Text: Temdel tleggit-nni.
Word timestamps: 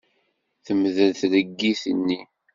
Temdel 0.65 1.11
tleggit-nni. 1.19 2.21